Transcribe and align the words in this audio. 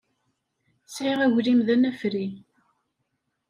Sɛiɣ 0.93 1.19
aglim 1.25 1.59
d 1.67 1.69
anafri. 1.75 2.27